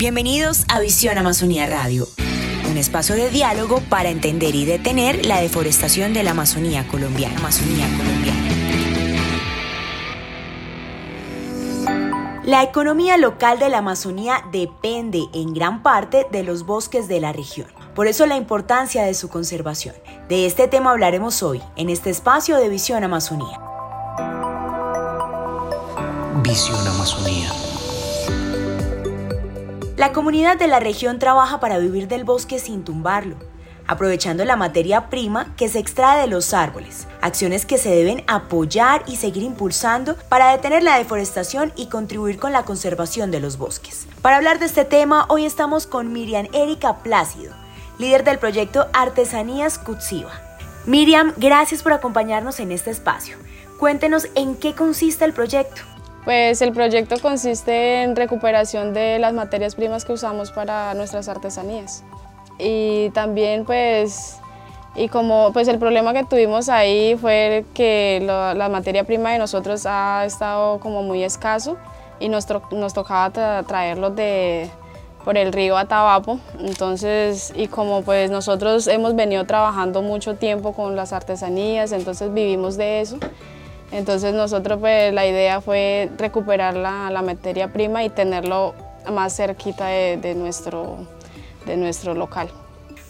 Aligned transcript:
Bienvenidos 0.00 0.64
a 0.68 0.80
Visión 0.80 1.18
Amazonía 1.18 1.66
Radio, 1.66 2.08
un 2.70 2.78
espacio 2.78 3.14
de 3.16 3.28
diálogo 3.28 3.82
para 3.90 4.08
entender 4.08 4.54
y 4.54 4.64
detener 4.64 5.26
la 5.26 5.42
deforestación 5.42 6.14
de 6.14 6.22
la 6.22 6.30
Amazonía 6.30 6.88
colombiana. 6.88 7.38
La 12.44 12.62
economía 12.62 13.18
local 13.18 13.58
de 13.58 13.68
la 13.68 13.76
Amazonía 13.80 14.42
depende 14.50 15.26
en 15.34 15.52
gran 15.52 15.82
parte 15.82 16.26
de 16.32 16.44
los 16.44 16.64
bosques 16.64 17.06
de 17.06 17.20
la 17.20 17.34
región. 17.34 17.68
Por 17.94 18.06
eso 18.06 18.24
la 18.24 18.38
importancia 18.38 19.04
de 19.04 19.12
su 19.12 19.28
conservación. 19.28 19.94
De 20.30 20.46
este 20.46 20.66
tema 20.66 20.92
hablaremos 20.92 21.42
hoy 21.42 21.60
en 21.76 21.90
este 21.90 22.08
espacio 22.08 22.56
de 22.56 22.70
Visión 22.70 23.04
Amazonía. 23.04 23.60
Visión 26.42 26.88
Amazonía. 26.88 27.69
La 30.00 30.12
comunidad 30.12 30.56
de 30.56 30.66
la 30.66 30.80
región 30.80 31.18
trabaja 31.18 31.60
para 31.60 31.76
vivir 31.76 32.08
del 32.08 32.24
bosque 32.24 32.58
sin 32.58 32.84
tumbarlo, 32.84 33.36
aprovechando 33.86 34.46
la 34.46 34.56
materia 34.56 35.10
prima 35.10 35.54
que 35.58 35.68
se 35.68 35.78
extrae 35.78 36.22
de 36.22 36.26
los 36.26 36.54
árboles, 36.54 37.06
acciones 37.20 37.66
que 37.66 37.76
se 37.76 37.90
deben 37.90 38.24
apoyar 38.26 39.02
y 39.06 39.16
seguir 39.16 39.42
impulsando 39.42 40.16
para 40.30 40.52
detener 40.52 40.82
la 40.82 40.96
deforestación 40.96 41.70
y 41.76 41.88
contribuir 41.88 42.38
con 42.38 42.50
la 42.54 42.62
conservación 42.62 43.30
de 43.30 43.40
los 43.40 43.58
bosques. 43.58 44.06
Para 44.22 44.38
hablar 44.38 44.58
de 44.58 44.64
este 44.64 44.86
tema, 44.86 45.26
hoy 45.28 45.44
estamos 45.44 45.86
con 45.86 46.14
Miriam 46.14 46.48
Erika 46.54 47.02
Plácido, 47.02 47.52
líder 47.98 48.24
del 48.24 48.38
proyecto 48.38 48.86
Artesanías 48.94 49.78
Cutsiva. 49.78 50.32
Miriam, 50.86 51.34
gracias 51.36 51.82
por 51.82 51.92
acompañarnos 51.92 52.58
en 52.58 52.72
este 52.72 52.90
espacio. 52.90 53.36
Cuéntenos 53.78 54.28
en 54.34 54.56
qué 54.56 54.74
consiste 54.74 55.26
el 55.26 55.34
proyecto. 55.34 55.89
Pues 56.24 56.60
el 56.60 56.72
proyecto 56.72 57.16
consiste 57.20 58.02
en 58.02 58.14
recuperación 58.14 58.92
de 58.92 59.18
las 59.18 59.32
materias 59.32 59.74
primas 59.74 60.04
que 60.04 60.12
usamos 60.12 60.50
para 60.50 60.92
nuestras 60.94 61.28
artesanías. 61.28 62.04
Y 62.58 63.10
también 63.10 63.64
pues, 63.64 64.38
y 64.94 65.08
como 65.08 65.50
pues 65.52 65.66
el 65.68 65.78
problema 65.78 66.12
que 66.12 66.24
tuvimos 66.24 66.68
ahí 66.68 67.16
fue 67.16 67.64
que 67.72 68.20
la 68.22 68.68
materia 68.68 69.04
prima 69.04 69.32
de 69.32 69.38
nosotros 69.38 69.86
ha 69.86 70.24
estado 70.26 70.78
como 70.80 71.02
muy 71.02 71.24
escaso 71.24 71.78
y 72.18 72.28
nos, 72.28 72.46
nos 72.70 72.92
tocaba 72.92 73.62
traerlo 73.62 74.10
de, 74.10 74.70
por 75.24 75.36
el 75.36 75.52
río 75.52 75.76
Atabapo. 75.76 76.38
Entonces, 76.58 77.52
y 77.56 77.66
como 77.66 78.02
pues 78.02 78.30
nosotros 78.30 78.86
hemos 78.86 79.14
venido 79.16 79.44
trabajando 79.46 80.02
mucho 80.02 80.36
tiempo 80.36 80.72
con 80.72 80.96
las 80.96 81.12
artesanías, 81.12 81.92
entonces 81.92 82.32
vivimos 82.32 82.76
de 82.76 83.00
eso. 83.00 83.18
Entonces 83.92 84.34
nosotros 84.34 84.78
pues 84.78 85.12
la 85.12 85.26
idea 85.26 85.60
fue 85.60 86.10
recuperar 86.16 86.74
la, 86.74 87.22
materia 87.22 87.72
prima 87.72 88.04
y 88.04 88.10
tenerlo 88.10 88.74
más 89.10 89.36
cerquita 89.36 89.86
de, 89.86 90.34
nuestro, 90.36 90.98
de 91.66 91.76
nuestro 91.76 92.14
local. 92.14 92.50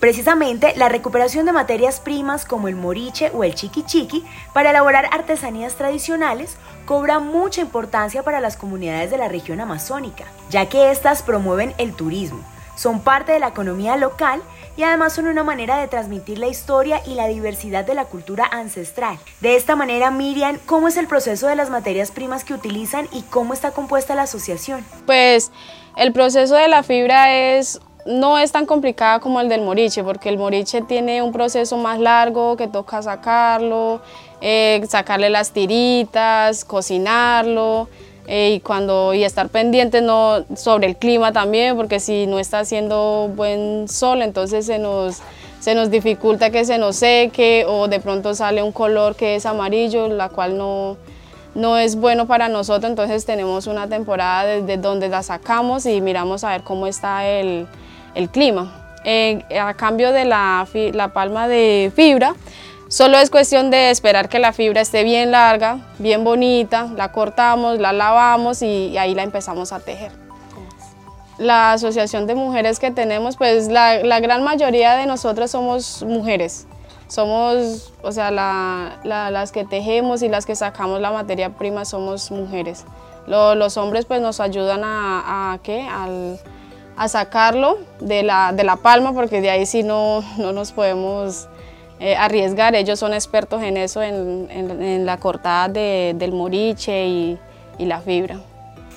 Precisamente 0.00 0.74
la 0.76 0.90
recuperación 0.90 1.46
de 1.46 1.52
materias 1.52 2.00
primas 2.00 2.44
como 2.44 2.68
el 2.68 2.76
moriche 2.76 3.30
o 3.34 3.44
el 3.44 3.54
chiqui 3.54 3.82
chiqui 3.82 4.24
para 4.52 4.70
elaborar 4.70 5.08
artesanías 5.10 5.74
tradicionales 5.74 6.56
cobra 6.84 7.18
mucha 7.18 7.62
importancia 7.62 8.22
para 8.22 8.40
las 8.40 8.56
comunidades 8.56 9.10
de 9.10 9.16
la 9.16 9.28
región 9.28 9.60
amazónica, 9.60 10.24
ya 10.50 10.66
que 10.66 10.90
éstas 10.90 11.22
promueven 11.22 11.74
el 11.78 11.94
turismo, 11.94 12.44
son 12.76 13.00
parte 13.00 13.32
de 13.32 13.40
la 13.40 13.48
economía 13.48 13.96
local 13.96 14.42
y 14.76 14.82
además 14.82 15.14
son 15.14 15.26
una 15.26 15.42
manera 15.42 15.78
de 15.78 15.88
transmitir 15.88 16.38
la 16.38 16.48
historia 16.48 17.00
y 17.06 17.14
la 17.14 17.26
diversidad 17.28 17.84
de 17.84 17.94
la 17.94 18.04
cultura 18.04 18.44
ancestral. 18.50 19.18
De 19.40 19.56
esta 19.56 19.76
manera, 19.76 20.10
Miriam, 20.10 20.58
¿cómo 20.66 20.88
es 20.88 20.96
el 20.96 21.06
proceso 21.06 21.46
de 21.46 21.56
las 21.56 21.70
materias 21.70 22.10
primas 22.10 22.44
que 22.44 22.54
utilizan 22.54 23.08
y 23.12 23.22
cómo 23.22 23.54
está 23.54 23.70
compuesta 23.72 24.14
la 24.14 24.22
asociación? 24.22 24.84
Pues 25.06 25.50
el 25.96 26.12
proceso 26.12 26.54
de 26.54 26.68
la 26.68 26.82
fibra 26.82 27.34
es 27.34 27.80
no 28.06 28.38
es 28.38 28.52
tan 28.52 28.66
complicada 28.66 29.18
como 29.20 29.40
el 29.40 29.48
del 29.48 29.62
moriche, 29.62 30.04
porque 30.04 30.28
el 30.28 30.38
moriche 30.38 30.80
tiene 30.82 31.22
un 31.22 31.32
proceso 31.32 31.76
más 31.76 31.98
largo 31.98 32.56
que 32.56 32.68
toca 32.68 33.02
sacarlo, 33.02 34.00
eh, 34.40 34.80
sacarle 34.88 35.28
las 35.28 35.50
tiritas, 35.50 36.64
cocinarlo, 36.64 37.88
y, 38.28 38.60
cuando, 38.60 39.14
y 39.14 39.24
estar 39.24 39.48
pendiente 39.48 40.00
no, 40.00 40.44
sobre 40.56 40.86
el 40.86 40.96
clima 40.96 41.32
también, 41.32 41.76
porque 41.76 42.00
si 42.00 42.26
no 42.26 42.38
está 42.38 42.60
haciendo 42.60 43.30
buen 43.34 43.88
sol, 43.88 44.22
entonces 44.22 44.66
se 44.66 44.78
nos, 44.78 45.18
se 45.60 45.74
nos 45.74 45.90
dificulta 45.90 46.50
que 46.50 46.64
se 46.64 46.78
nos 46.78 46.96
seque 46.96 47.64
o 47.68 47.88
de 47.88 48.00
pronto 48.00 48.34
sale 48.34 48.62
un 48.62 48.72
color 48.72 49.14
que 49.14 49.36
es 49.36 49.46
amarillo, 49.46 50.08
la 50.08 50.28
cual 50.28 50.58
no, 50.58 50.96
no 51.54 51.78
es 51.78 51.96
bueno 51.96 52.26
para 52.26 52.48
nosotros, 52.48 52.90
entonces 52.90 53.24
tenemos 53.24 53.66
una 53.66 53.88
temporada 53.88 54.44
desde 54.44 54.76
donde 54.76 55.08
la 55.08 55.22
sacamos 55.22 55.86
y 55.86 56.00
miramos 56.00 56.44
a 56.44 56.50
ver 56.50 56.62
cómo 56.62 56.86
está 56.86 57.26
el, 57.26 57.66
el 58.14 58.28
clima. 58.28 58.82
Eh, 59.08 59.44
a 59.60 59.72
cambio 59.74 60.10
de 60.10 60.24
la, 60.24 60.66
la 60.92 61.08
palma 61.12 61.46
de 61.46 61.92
fibra, 61.94 62.34
Solo 62.88 63.18
es 63.18 63.30
cuestión 63.30 63.70
de 63.70 63.90
esperar 63.90 64.28
que 64.28 64.38
la 64.38 64.52
fibra 64.52 64.80
esté 64.80 65.02
bien 65.02 65.32
larga, 65.32 65.78
bien 65.98 66.22
bonita, 66.22 66.88
la 66.96 67.10
cortamos, 67.10 67.80
la 67.80 67.92
lavamos 67.92 68.62
y, 68.62 68.96
ahí 68.96 69.12
la 69.12 69.24
empezamos 69.24 69.72
a 69.72 69.80
tejer. 69.80 70.12
La 71.36 71.72
asociación 71.72 72.28
de 72.28 72.36
mujeres 72.36 72.78
que 72.78 72.92
tenemos, 72.92 73.36
pues 73.36 73.66
la, 73.68 74.20
gran 74.20 74.44
mayoría 74.44 74.94
de 74.94 75.06
nosotros 75.06 75.50
somos 75.50 76.04
mujeres. 76.04 76.68
Somos, 77.08 77.92
o 78.02 78.12
sea, 78.12 78.30
las 78.30 79.50
que 79.50 79.64
tejemos 79.64 80.22
y 80.22 80.28
las 80.28 80.46
que 80.46 80.54
sacamos 80.54 81.00
la 81.00 81.10
materia 81.10 81.50
prima 81.50 81.84
somos 81.84 82.30
mujeres. 82.30 82.84
los 83.26 83.76
hombres 83.76 84.04
pues 84.04 84.20
nos 84.20 84.38
ayudan 84.38 84.82
a, 84.84 85.52
a 85.52 85.58
¿qué? 85.58 85.84
a 86.96 87.08
sacarlo 87.08 87.78
de 88.00 88.22
la, 88.22 88.52
de 88.52 88.62
la 88.62 88.76
palma 88.76 89.12
porque 89.12 89.40
de 89.40 89.50
ahí 89.50 89.66
sí 89.66 89.82
no, 89.82 90.22
no 90.38 90.52
nos 90.52 90.72
podemos 90.72 91.48
eh, 92.00 92.16
arriesgar. 92.16 92.74
Ellos 92.74 92.98
son 92.98 93.14
expertos 93.14 93.62
en 93.62 93.76
eso, 93.76 94.02
en, 94.02 95.06
la 95.06 95.18
cortada 95.18 95.68
del 95.68 96.32
moriche 96.32 97.06
y, 97.06 97.38
y 97.78 97.84
la 97.86 98.00
fibra. 98.00 98.40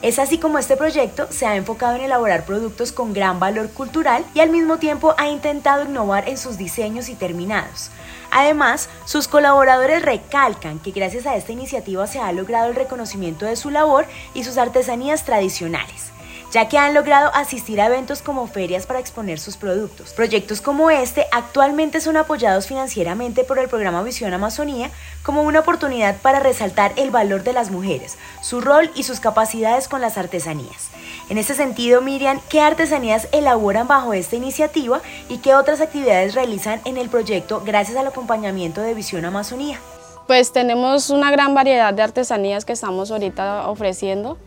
Es 0.00 0.20
así 0.20 0.38
como 0.38 0.58
este 0.58 0.76
proyecto 0.76 1.26
se 1.30 1.44
ha 1.46 1.56
enfocado 1.56 1.96
en 1.96 2.02
elaborar 2.02 2.44
productos 2.44 2.92
con 2.92 3.12
gran 3.12 3.40
valor 3.40 3.68
cultural 3.70 4.24
y 4.32 4.38
al 4.38 4.50
mismo 4.50 4.78
tiempo 4.78 5.14
ha 5.18 5.28
intentado 5.28 5.84
innovar 5.84 6.28
en 6.28 6.38
sus 6.38 6.56
diseños 6.56 7.08
y 7.08 7.16
terminados. 7.16 7.90
Además, 8.30 8.88
sus 9.06 9.26
colaboradores 9.26 10.02
recalcan 10.02 10.78
que 10.78 10.92
gracias 10.92 11.26
a 11.26 11.34
esta 11.34 11.50
iniciativa 11.50 12.06
se 12.06 12.20
ha 12.20 12.30
logrado 12.30 12.68
el 12.68 12.76
reconocimiento 12.76 13.46
de 13.46 13.56
su 13.56 13.70
labor 13.70 14.06
y 14.34 14.44
sus 14.44 14.56
artesanías 14.56 15.24
tradicionales 15.24 16.12
ya 16.52 16.68
que 16.68 16.78
han 16.78 16.94
logrado 16.94 17.30
asistir 17.34 17.80
a 17.80 17.86
eventos 17.86 18.22
como 18.22 18.46
ferias 18.46 18.86
para 18.86 18.98
exponer 18.98 19.38
sus 19.38 19.56
productos. 19.56 20.12
Proyectos 20.12 20.60
como 20.60 20.90
este 20.90 21.26
actualmente 21.32 22.00
son 22.00 22.16
apoyados 22.16 22.66
financieramente 22.66 23.44
por 23.44 23.58
el 23.58 23.68
programa 23.68 24.02
Visión 24.02 24.32
Amazonía 24.32 24.90
como 25.22 25.42
una 25.42 25.60
oportunidad 25.60 26.16
para 26.22 26.40
resaltar 26.40 26.92
el 26.96 27.10
valor 27.10 27.42
de 27.42 27.52
las 27.52 27.70
mujeres, 27.70 28.18
su 28.42 28.60
rol 28.60 28.90
y 28.94 29.02
sus 29.02 29.20
capacidades 29.20 29.88
con 29.88 30.00
las 30.00 30.16
artesanías. 30.18 30.90
En 31.28 31.36
este 31.36 31.54
sentido, 31.54 32.00
Miriam, 32.00 32.40
¿qué 32.48 32.60
artesanías 32.60 33.28
elaboran 33.32 33.86
bajo 33.86 34.14
esta 34.14 34.36
iniciativa 34.36 35.00
y 35.28 35.38
qué 35.38 35.54
otras 35.54 35.80
actividades 35.80 36.34
realizan 36.34 36.80
en 36.84 36.96
el 36.96 37.10
proyecto 37.10 37.62
gracias 37.64 37.98
al 37.98 38.06
acompañamiento 38.06 38.80
de 38.80 38.94
Visión 38.94 39.24
Amazonía? 39.24 39.78
Pues 40.26 40.52
tenemos 40.52 41.10
una 41.10 41.30
gran 41.30 41.54
variedad 41.54 41.92
de 41.92 42.02
artesanías 42.02 42.64
que 42.64 42.72
estamos 42.72 43.10
ahorita 43.10 43.68
ofreciendo. 43.68 44.38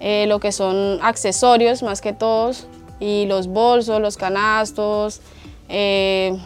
Eh, 0.00 0.26
lo 0.26 0.40
que 0.40 0.50
son 0.50 0.98
accesorios 1.02 1.82
más 1.82 2.00
que 2.00 2.12
todos, 2.12 2.66
y 3.00 3.26
los 3.26 3.48
bolsos, 3.48 4.00
los 4.00 4.16
canastos, 4.16 5.20
eh, 5.68 6.38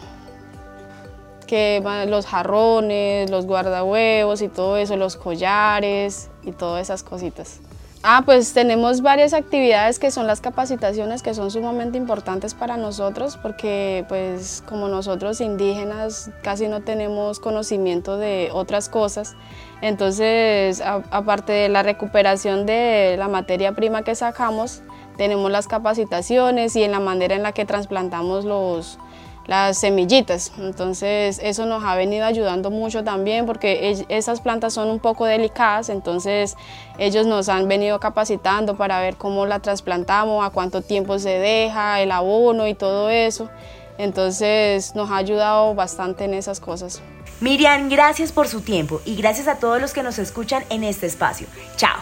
que 1.47 1.81
los 2.07 2.25
jarrones, 2.25 3.29
los 3.29 3.45
guardahuevos 3.45 4.41
y 4.41 4.47
todo 4.47 4.77
eso, 4.77 4.97
los 4.97 5.15
collares 5.15 6.29
y 6.43 6.51
todas 6.51 6.81
esas 6.81 7.03
cositas. 7.03 7.59
Ah, 8.07 8.21
pues 8.23 8.53
tenemos 8.53 9.01
varias 9.01 9.33
actividades 9.33 9.97
que 9.97 10.11
son 10.11 10.27
las 10.27 10.39
capacitaciones 10.39 11.23
que 11.23 11.33
son 11.33 11.49
sumamente 11.49 11.97
importantes 11.97 12.53
para 12.53 12.77
nosotros 12.77 13.35
porque 13.35 14.05
pues 14.07 14.61
como 14.67 14.87
nosotros 14.87 15.41
indígenas 15.41 16.29
casi 16.43 16.67
no 16.67 16.83
tenemos 16.83 17.39
conocimiento 17.39 18.17
de 18.17 18.49
otras 18.53 18.89
cosas. 18.89 19.35
Entonces, 19.81 20.83
aparte 20.85 21.51
de 21.51 21.67
la 21.67 21.81
recuperación 21.81 22.67
de 22.67 23.15
la 23.17 23.27
materia 23.27 23.71
prima 23.71 24.03
que 24.03 24.13
sacamos, 24.13 24.83
tenemos 25.17 25.49
las 25.49 25.67
capacitaciones 25.67 26.75
y 26.75 26.83
en 26.83 26.91
la 26.91 26.99
manera 26.99 27.33
en 27.33 27.41
la 27.41 27.53
que 27.53 27.65
trasplantamos 27.65 28.45
los, 28.45 28.99
las 29.47 29.77
semillitas. 29.77 30.51
Entonces 30.57 31.39
eso 31.41 31.65
nos 31.65 31.83
ha 31.83 31.95
venido 31.95 32.25
ayudando 32.25 32.71
mucho 32.71 33.03
también 33.03 33.45
porque 33.45 34.05
esas 34.09 34.41
plantas 34.41 34.73
son 34.73 34.89
un 34.89 34.99
poco 34.99 35.25
delicadas, 35.25 35.89
entonces 35.89 36.55
ellos 36.97 37.25
nos 37.25 37.49
han 37.49 37.67
venido 37.67 37.99
capacitando 37.99 38.75
para 38.75 38.99
ver 38.99 39.15
cómo 39.17 39.45
la 39.45 39.59
trasplantamos, 39.59 40.45
a 40.45 40.49
cuánto 40.49 40.81
tiempo 40.81 41.19
se 41.19 41.37
deja, 41.39 42.01
el 42.01 42.11
abono 42.11 42.67
y 42.67 42.73
todo 42.73 43.09
eso. 43.09 43.49
Entonces 43.97 44.95
nos 44.95 45.09
ha 45.11 45.17
ayudado 45.17 45.73
bastante 45.73 46.25
en 46.25 46.33
esas 46.33 46.59
cosas. 46.59 47.01
Miriam, 47.39 47.89
gracias 47.89 48.31
por 48.31 48.47
su 48.47 48.61
tiempo 48.61 49.01
y 49.05 49.15
gracias 49.15 49.47
a 49.47 49.55
todos 49.55 49.81
los 49.81 49.93
que 49.93 50.03
nos 50.03 50.19
escuchan 50.19 50.63
en 50.69 50.83
este 50.83 51.05
espacio. 51.05 51.47
Chao. 51.75 51.99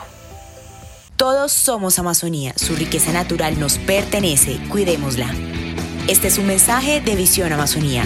Todos 1.16 1.52
somos 1.52 2.00
Amazonía, 2.00 2.54
su 2.56 2.76
riqueza 2.76 3.14
natural 3.14 3.60
nos 3.60 3.78
pertenece, 3.78 4.60
cuidémosla. 4.70 5.28
Este 6.08 6.28
es 6.28 6.38
un 6.38 6.46
mensaje 6.48 7.00
de 7.00 7.16
Visión 7.16 7.54
Amazonía. 7.54 8.04